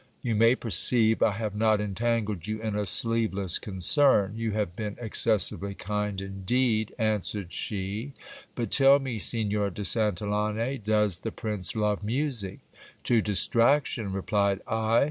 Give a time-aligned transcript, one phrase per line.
[0.23, 4.33] You may perceive, I have not entangled you in a sleeveless concern.
[4.35, 8.13] You have been excessively kind indeed, answered she;
[8.55, 12.61] but tell me, Signor de Santillane, does the prince love music?
[13.03, 14.99] To distraction, replied I.